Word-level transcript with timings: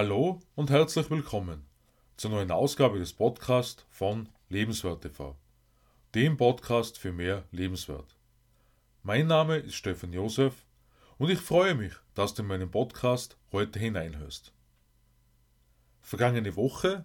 Hallo 0.00 0.38
und 0.54 0.70
herzlich 0.70 1.10
willkommen 1.10 1.66
zur 2.16 2.30
neuen 2.30 2.52
Ausgabe 2.52 3.00
des 3.00 3.12
Podcasts 3.12 3.84
von 3.90 4.28
Lebenswert 4.48 5.02
TV, 5.02 5.34
dem 6.14 6.36
Podcast 6.36 6.96
für 6.98 7.12
mehr 7.12 7.42
Lebenswert. 7.50 8.16
Mein 9.02 9.26
Name 9.26 9.56
ist 9.56 9.74
Stefan 9.74 10.12
Josef 10.12 10.54
und 11.18 11.30
ich 11.30 11.40
freue 11.40 11.74
mich, 11.74 11.94
dass 12.14 12.32
du 12.32 12.42
in 12.42 12.48
meinen 12.48 12.70
Podcast 12.70 13.36
heute 13.50 13.80
hineinhörst. 13.80 14.52
Vergangene 16.00 16.54
Woche 16.54 17.04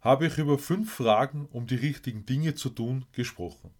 habe 0.00 0.26
ich 0.26 0.36
über 0.36 0.58
fünf 0.58 0.94
Fragen, 0.94 1.46
um 1.52 1.68
die 1.68 1.76
richtigen 1.76 2.26
Dinge 2.26 2.56
zu 2.56 2.70
tun, 2.70 3.06
gesprochen. 3.12 3.70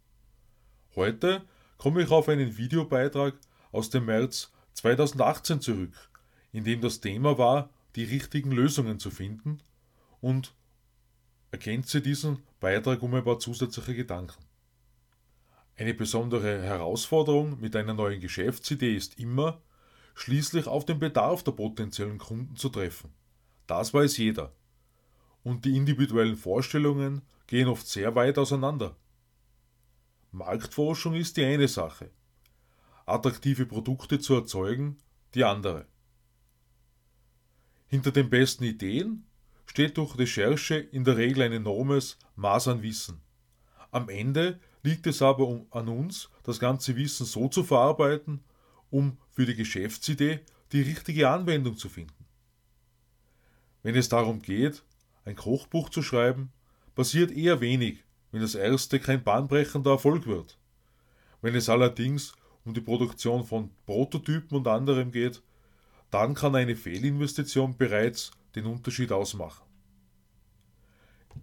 Heute 0.95 1.43
komme 1.79 2.01
ich 2.01 2.13
auf 2.13 2.29
einen 2.29 2.57
Videobeitrag 2.57 3.35
aus 3.73 3.91
dem 3.91 4.05
März 4.05 4.53
2018 4.75 5.61
zurück, 5.61 6.11
in 6.53 6.63
dem 6.63 6.81
das 6.81 7.01
Thema 7.01 7.39
war, 7.39 7.71
die 7.97 8.05
richtigen 8.05 8.53
Lösungen 8.53 8.99
zu 8.99 9.11
finden 9.11 9.63
und 10.21 10.55
ergänze 11.51 12.01
diesen 12.01 12.43
Beitrag 12.61 13.03
um 13.03 13.15
ein 13.15 13.25
paar 13.25 13.39
zusätzliche 13.39 13.95
Gedanken. 13.95 14.45
Eine 15.77 15.95
besondere 15.95 16.63
Herausforderung 16.63 17.61
mit 17.61 17.75
einer 17.77 17.95
neuen 17.95 18.21
Geschäftsidee 18.21 18.95
ist 18.95 19.19
immer, 19.19 19.61
schließlich 20.15 20.67
auf 20.67 20.85
den 20.85 20.99
Bedarf 20.99 21.43
der 21.43 21.53
potenziellen 21.53 22.19
Kunden 22.19 22.57
zu 22.57 22.69
treffen. 22.69 23.13
Das 23.67 23.93
weiß 23.93 24.17
jeder. 24.17 24.55
Und 25.43 25.65
die 25.65 25.77
individuellen 25.77 26.37
Vorstellungen 26.37 27.23
gehen 27.47 27.69
oft 27.69 27.87
sehr 27.87 28.15
weit 28.15 28.39
auseinander. 28.39 28.97
Marktforschung 30.33 31.15
ist 31.15 31.37
die 31.37 31.45
eine 31.45 31.69
Sache, 31.69 32.11
attraktive 33.07 33.67
Produkte 33.67 34.19
zu 34.19 34.35
erzeugen 34.35 34.99
die 35.35 35.45
andere. 35.45 35.87
Hinter 37.89 38.11
den 38.11 38.31
besten 38.31 38.65
Ideen 38.65 39.25
steht 39.67 39.97
durch 39.97 40.19
Recherche 40.19 40.77
in 40.77 41.05
der 41.05 41.17
Regel 41.17 41.43
ein 41.43 41.53
enormes 41.53 42.19
Maß 42.35 42.69
an 42.69 42.83
Wissen. 42.83 43.21
Am 43.91 44.09
Ende 44.09 44.59
liegt 44.83 45.07
es 45.07 45.23
aber 45.23 45.65
an 45.71 45.89
uns, 45.89 46.31
das 46.43 46.59
ganze 46.59 46.97
Wissen 46.97 47.27
so 47.27 47.49
zu 47.49 47.65
verarbeiten, 47.65 48.45
um 48.91 49.19
für 49.31 49.47
die 49.47 49.55
Geschäftsidee 49.55 50.41
die 50.73 50.83
richtige 50.83 51.29
Anwendung 51.29 51.77
zu 51.77 51.89
finden. 51.89 52.25
Wenn 53.83 53.95
es 53.95 54.09
darum 54.09 54.43
geht, 54.43 54.83
ein 55.25 55.37
Kochbuch 55.37 55.91
zu 55.91 56.03
schreiben, 56.03 56.53
passiert 56.95 57.31
eher 57.31 57.61
wenig, 57.61 58.05
wenn 58.33 58.41
das 58.41 58.55
erste 58.55 58.99
kein 58.99 59.23
bahnbrechender 59.23 59.93
Erfolg 59.93 60.27
wird. 60.27 60.59
Wenn 61.41 61.55
es 61.55 61.69
allerdings 61.69 62.35
um 62.65 62.75
die 62.75 62.81
Produktion 62.81 63.45
von 63.45 63.71
Prototypen 63.87 64.57
und 64.59 64.67
anderem 64.67 65.13
geht, 65.13 65.43
dann 66.11 66.35
kann 66.35 66.55
eine 66.55 66.77
Fehlinvestition 66.77 67.77
bereits 67.77 68.31
den 68.55 68.67
Unterschied 68.67 69.13
ausmachen. 69.13 69.65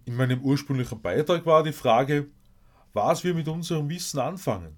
In 0.04 0.16
meinem 0.16 0.40
ursprünglichen 0.42 1.00
Beitrag 1.00 1.46
war 1.46 1.62
die 1.62 1.72
Frage, 1.72 2.28
was 2.92 3.24
wir 3.24 3.34
mit 3.34 3.48
unserem 3.48 3.88
Wissen 3.88 4.18
anfangen 4.18 4.76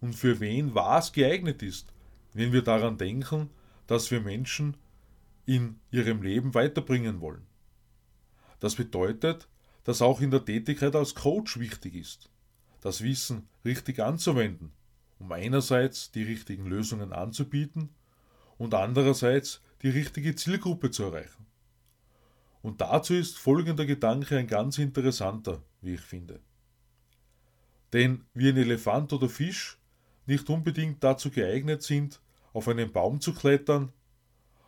und 0.00 0.14
für 0.14 0.40
wen 0.40 0.74
was 0.74 1.12
geeignet 1.12 1.62
ist, 1.62 1.92
wenn 2.34 2.52
wir 2.52 2.62
daran 2.62 2.98
denken, 2.98 3.50
dass 3.86 4.10
wir 4.10 4.20
Menschen 4.20 4.76
in 5.46 5.80
ihrem 5.90 6.22
Leben 6.22 6.54
weiterbringen 6.54 7.20
wollen. 7.20 7.46
Das 8.60 8.74
bedeutet, 8.74 9.48
dass 9.84 10.02
auch 10.02 10.20
in 10.20 10.30
der 10.30 10.44
Tätigkeit 10.44 10.94
als 10.94 11.14
Coach 11.14 11.58
wichtig 11.58 11.94
ist, 11.94 12.30
das 12.80 13.02
Wissen 13.02 13.48
richtig 13.64 14.00
anzuwenden, 14.00 14.72
um 15.18 15.32
einerseits 15.32 16.12
die 16.12 16.22
richtigen 16.22 16.66
Lösungen 16.66 17.12
anzubieten 17.12 17.88
und 18.58 18.74
andererseits 18.74 19.62
die 19.82 19.90
richtige 19.90 20.34
Zielgruppe 20.34 20.90
zu 20.90 21.04
erreichen. 21.04 21.46
Und 22.60 22.80
dazu 22.80 23.14
ist 23.14 23.38
folgender 23.38 23.86
Gedanke 23.86 24.36
ein 24.36 24.48
ganz 24.48 24.78
interessanter, 24.78 25.62
wie 25.80 25.94
ich 25.94 26.00
finde. 26.00 26.40
Denn 27.92 28.24
wie 28.34 28.48
ein 28.48 28.56
Elefant 28.56 29.12
oder 29.12 29.28
Fisch 29.28 29.78
nicht 30.26 30.50
unbedingt 30.50 31.02
dazu 31.02 31.30
geeignet 31.30 31.82
sind, 31.82 32.20
auf 32.52 32.68
einen 32.68 32.92
Baum 32.92 33.20
zu 33.20 33.32
klettern, 33.32 33.92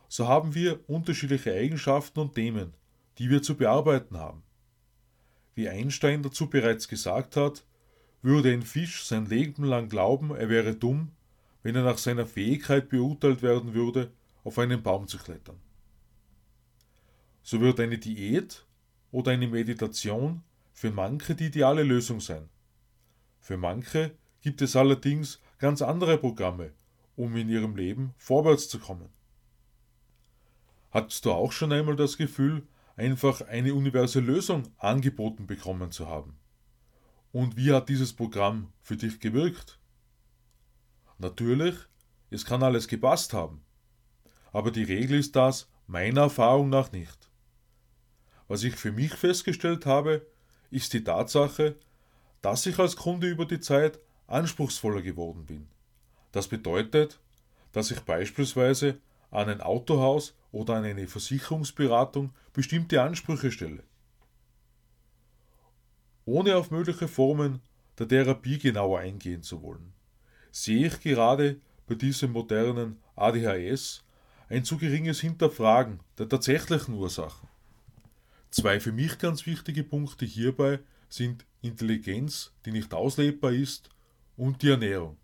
so 0.07 0.27
haben 0.27 0.55
wir 0.55 0.79
unterschiedliche 0.89 1.53
Eigenschaften 1.53 2.19
und 2.19 2.33
Themen, 2.35 2.73
die 3.17 3.29
wir 3.29 3.41
zu 3.41 3.55
bearbeiten 3.55 4.17
haben. 4.17 4.43
Wie 5.53 5.69
Einstein 5.69 6.23
dazu 6.23 6.49
bereits 6.49 6.87
gesagt 6.87 7.35
hat, 7.35 7.65
würde 8.21 8.51
ein 8.51 8.61
Fisch 8.61 9.05
sein 9.05 9.25
Leben 9.25 9.63
lang 9.63 9.89
glauben, 9.89 10.35
er 10.35 10.49
wäre 10.49 10.75
dumm, 10.75 11.11
wenn 11.63 11.75
er 11.75 11.83
nach 11.83 11.97
seiner 11.97 12.25
Fähigkeit 12.25 12.89
beurteilt 12.89 13.41
werden 13.41 13.73
würde, 13.73 14.11
auf 14.43 14.57
einen 14.57 14.81
Baum 14.81 15.07
zu 15.07 15.17
klettern. 15.17 15.59
So 17.43 17.59
wird 17.59 17.79
eine 17.79 17.97
Diät 17.97 18.65
oder 19.11 19.31
eine 19.31 19.47
Meditation 19.47 20.43
für 20.73 20.91
manche 20.91 21.35
die 21.35 21.47
ideale 21.47 21.83
Lösung 21.83 22.19
sein. 22.19 22.49
Für 23.39 23.57
manche 23.57 24.11
gibt 24.41 24.61
es 24.61 24.75
allerdings 24.75 25.39
ganz 25.57 25.81
andere 25.81 26.17
Programme, 26.17 26.71
um 27.15 27.35
in 27.35 27.49
ihrem 27.49 27.75
Leben 27.75 28.13
vorwärts 28.17 28.69
zu 28.69 28.79
kommen. 28.79 29.09
Hattest 30.91 31.25
du 31.25 31.31
auch 31.31 31.51
schon 31.51 31.71
einmal 31.71 31.95
das 31.95 32.17
Gefühl, 32.17 32.67
einfach 32.95 33.41
eine 33.41 33.73
universelle 33.73 34.25
Lösung 34.25 34.63
angeboten 34.77 35.47
bekommen 35.47 35.91
zu 35.91 36.07
haben? 36.07 36.35
Und 37.31 37.55
wie 37.55 37.71
hat 37.71 37.89
dieses 37.89 38.13
Programm 38.13 38.73
für 38.81 38.97
dich 38.97 39.19
gewirkt? 39.19 39.80
Natürlich, 41.21 41.75
es 42.31 42.45
kann 42.45 42.63
alles 42.63 42.87
gepasst 42.87 43.31
haben. 43.31 43.63
Aber 44.51 44.71
die 44.71 44.83
Regel 44.83 45.19
ist 45.19 45.35
das 45.35 45.69
meiner 45.85 46.21
Erfahrung 46.21 46.69
nach 46.69 46.91
nicht. 46.91 47.29
Was 48.47 48.63
ich 48.63 48.75
für 48.75 48.91
mich 48.91 49.13
festgestellt 49.13 49.85
habe, 49.85 50.25
ist 50.71 50.93
die 50.93 51.03
Tatsache, 51.03 51.75
dass 52.41 52.65
ich 52.65 52.79
als 52.79 52.95
Kunde 52.95 53.27
über 53.27 53.45
die 53.45 53.59
Zeit 53.59 53.99
anspruchsvoller 54.25 55.03
geworden 55.03 55.45
bin. 55.45 55.67
Das 56.31 56.47
bedeutet, 56.47 57.19
dass 57.71 57.91
ich 57.91 57.99
beispielsweise 57.99 58.97
an 59.29 59.47
ein 59.47 59.61
Autohaus 59.61 60.35
oder 60.51 60.77
an 60.77 60.85
eine 60.85 61.07
Versicherungsberatung 61.07 62.33
bestimmte 62.51 62.99
Ansprüche 62.99 63.51
stelle. 63.51 63.83
Ohne 66.25 66.57
auf 66.57 66.71
mögliche 66.71 67.07
Formen 67.07 67.61
der 67.99 68.07
Therapie 68.07 68.57
genauer 68.57 69.01
eingehen 69.01 69.43
zu 69.43 69.61
wollen 69.61 69.93
sehe 70.51 70.87
ich 70.87 70.99
gerade 70.99 71.59
bei 71.87 71.95
diesem 71.95 72.31
modernen 72.31 72.97
ADHS 73.15 74.03
ein 74.49 74.65
zu 74.65 74.77
geringes 74.77 75.21
Hinterfragen 75.21 75.99
der 76.17 76.27
tatsächlichen 76.27 76.93
Ursachen. 76.95 77.47
Zwei 78.49 78.79
für 78.81 78.91
mich 78.91 79.17
ganz 79.17 79.45
wichtige 79.45 79.83
Punkte 79.83 80.25
hierbei 80.25 80.79
sind 81.07 81.45
Intelligenz, 81.61 82.51
die 82.65 82.71
nicht 82.71 82.93
auslebbar 82.93 83.53
ist, 83.53 83.89
und 84.35 84.61
die 84.61 84.69
Ernährung. 84.69 85.17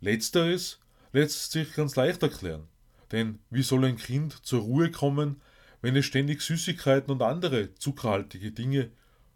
Letzteres 0.00 0.80
lässt 1.12 1.52
sich 1.52 1.72
ganz 1.74 1.96
leicht 1.96 2.22
erklären, 2.22 2.66
denn 3.12 3.38
wie 3.50 3.62
soll 3.62 3.84
ein 3.84 3.96
Kind 3.96 4.44
zur 4.44 4.62
Ruhe 4.62 4.90
kommen, 4.90 5.40
wenn 5.80 5.96
es 5.96 6.04
ständig 6.04 6.42
Süßigkeiten 6.42 7.10
und 7.10 7.22
andere 7.22 7.74
zuckerhaltige 7.74 8.50
Dinge 8.50 8.90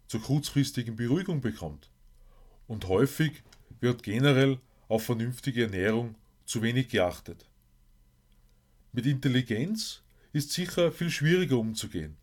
zur 0.07 0.21
kurzfristigen 0.21 0.95
Beruhigung 0.95 1.41
bekommt? 1.41 1.89
Und 2.67 2.87
häufig 2.87 3.43
wird 3.79 4.03
generell 4.03 4.59
auf 4.87 5.03
vernünftige 5.03 5.63
Ernährung 5.63 6.15
zu 6.45 6.61
wenig 6.61 6.89
geachtet. 6.89 7.45
Mit 8.91 9.05
Intelligenz 9.05 10.01
ist 10.33 10.51
sicher 10.51 10.91
viel 10.91 11.09
schwieriger 11.09 11.57
umzugehen. 11.57 12.17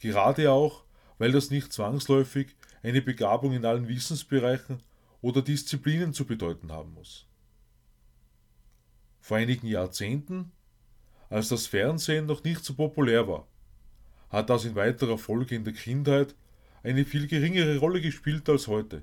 Gerade 0.00 0.50
auch, 0.50 0.84
weil 1.18 1.32
das 1.32 1.50
nicht 1.50 1.72
zwangsläufig 1.72 2.54
eine 2.82 3.00
Begabung 3.00 3.52
in 3.52 3.64
allen 3.64 3.88
Wissensbereichen 3.88 4.82
oder 5.22 5.40
Disziplinen 5.40 6.12
zu 6.12 6.26
bedeuten 6.26 6.70
haben 6.70 6.92
muss. 6.92 7.26
Vor 9.20 9.38
einigen 9.38 9.66
Jahrzehnten, 9.66 10.52
als 11.30 11.48
das 11.48 11.66
Fernsehen 11.66 12.26
noch 12.26 12.44
nicht 12.44 12.62
so 12.62 12.74
populär 12.74 13.26
war, 13.26 13.46
hat 14.28 14.50
das 14.50 14.66
in 14.66 14.74
weiterer 14.74 15.16
Folge 15.16 15.54
in 15.54 15.64
der 15.64 15.72
Kindheit 15.72 16.34
eine 16.82 17.06
viel 17.06 17.26
geringere 17.26 17.78
Rolle 17.78 18.02
gespielt 18.02 18.46
als 18.50 18.66
heute. 18.66 19.02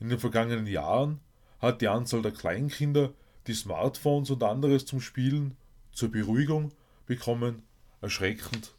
In 0.00 0.08
den 0.08 0.18
vergangenen 0.18 0.66
Jahren 0.66 1.20
hat 1.60 1.80
die 1.80 1.88
Anzahl 1.88 2.22
der 2.22 2.32
Kleinkinder, 2.32 3.12
die 3.46 3.54
Smartphones 3.54 4.30
und 4.30 4.42
anderes 4.42 4.86
zum 4.86 5.00
Spielen, 5.00 5.56
zur 5.92 6.10
Beruhigung 6.10 6.72
bekommen, 7.06 7.62
erschreckend 8.00 8.74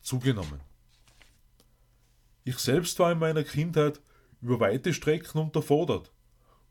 zugenommen. 0.00 0.60
Ich 2.44 2.58
selbst 2.58 2.98
war 2.98 3.12
in 3.12 3.18
meiner 3.18 3.44
Kindheit 3.44 4.00
über 4.40 4.60
weite 4.60 4.94
Strecken 4.94 5.38
unterfordert, 5.38 6.10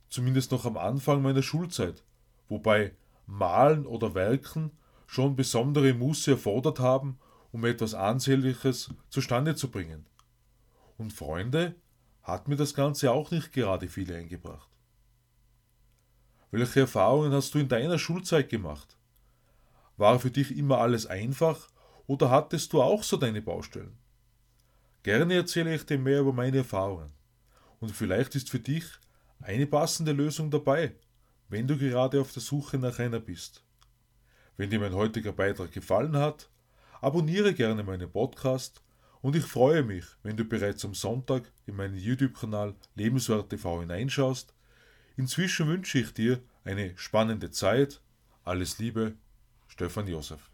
zumindest 0.10 0.52
noch 0.52 0.66
am 0.66 0.78
Anfang 0.78 1.22
meiner 1.22 1.44
Schulzeit, 1.44 2.04
wobei 2.48 2.94
Malen 3.28 3.86
oder 3.86 4.16
Werken 4.16 4.72
schon 5.06 5.36
besondere 5.36 5.94
Muße 5.94 6.32
erfordert 6.32 6.80
haben, 6.80 7.20
um 7.52 7.66
etwas 7.66 7.94
Ansehnliches 7.94 8.94
zustande 9.10 9.56
zu 9.56 9.70
bringen. 9.70 10.06
Und 10.98 11.14
Freunde 11.14 11.76
hat 12.30 12.48
mir 12.48 12.56
das 12.56 12.74
Ganze 12.74 13.12
auch 13.12 13.32
nicht 13.32 13.52
gerade 13.52 13.88
viel 13.88 14.14
eingebracht. 14.14 14.70
Welche 16.52 16.82
Erfahrungen 16.82 17.32
hast 17.32 17.54
du 17.54 17.60
in 17.60 17.68
deiner 17.68 18.00
Schulzeit 18.00 18.50
gemacht? 18.50 18.98
War 19.98 20.20
für 20.20 20.32
dich 20.32 20.58
immer 20.58 20.80
alles 20.80 21.06
einfach 21.06 21.70
Oder 22.08 22.32
hattest 22.32 22.74
du 22.74 22.82
auch 22.82 23.04
so 23.04 23.18
deine 23.18 23.42
Baustellen? 23.42 23.96
Gerne 25.04 25.36
erzähle 25.36 25.76
ich 25.76 25.86
dir 25.86 26.00
mehr 26.00 26.22
über 26.22 26.34
meine 26.34 26.58
Erfahrungen. 26.58 27.12
Und 27.80 27.92
vielleicht 27.92 28.34
ist 28.36 28.50
für 28.50 28.60
dich 28.60 28.86
eine 29.40 29.68
passende 29.68 30.12
Lösung 30.12 30.50
dabei, 30.50 30.96
wenn 31.50 31.68
du 31.68 31.78
gerade 31.78 32.20
auf 32.20 32.34
der 32.34 32.42
Suche 32.42 32.78
nach 32.80 32.98
einer 32.98 33.20
bist. 33.20 33.64
Wenn 34.58 34.72
dir 34.72 34.80
mein 34.80 34.94
heutiger 34.94 35.32
Beitrag 35.32 35.72
gefallen 35.72 36.18
hat, 36.18 36.50
abonniere 37.00 37.54
gerne 37.54 37.84
meinen 37.84 38.12
Podcast 38.12 38.82
und 39.22 39.36
ich 39.36 39.46
freue 39.46 39.84
mich, 39.84 40.06
wenn 40.24 40.38
du 40.38 40.46
bereits 40.46 40.86
am 40.86 40.94
Sonntag 40.94 41.52
in 41.66 41.76
meinen 41.76 41.98
YouTube-Kanal 41.98 42.76
Lebenswert 42.96 43.50
TV 43.50 43.82
hineinschaust. 43.82 44.54
Inzwischen 45.18 45.68
wünsche 45.68 46.00
ich 46.00 46.14
dir 46.14 46.42
eine 46.64 46.98
spannende 46.98 47.52
Zeit. 47.52 48.02
Alles 48.46 48.80
Liebe, 48.80 49.16
Stefan 49.68 50.08
Josef. 50.08 50.50